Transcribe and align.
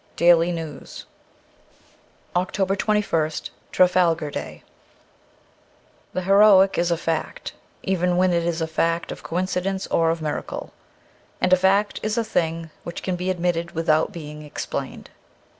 'Daily 0.25 0.51
News* 0.51 1.05
326 2.33 2.33
OCTOBER 2.35 2.75
2ist 3.03 3.49
TRAFALGAR 3.71 4.31
DAY 4.31 4.63
THE 6.13 6.23
heroic 6.23 6.79
is 6.79 6.89
a 6.89 6.97
fact, 6.97 7.53
even 7.83 8.17
when 8.17 8.33
it 8.33 8.43
is 8.43 8.61
a 8.61 8.67
fact 8.67 9.11
of 9.11 9.21
coincidence 9.21 9.85
or 9.91 10.09
of 10.09 10.19
miracle; 10.19 10.73
and 11.39 11.53
a 11.53 11.55
fact 11.55 11.99
is 12.01 12.17
a 12.17 12.23
thing 12.23 12.71
which 12.83 13.03
can 13.03 13.15
be 13.15 13.29
admitted 13.29 13.73
without 13.75 14.11
being 14.11 14.41
explained. 14.41 15.11